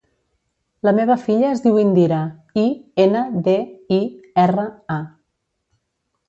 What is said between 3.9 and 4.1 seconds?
i,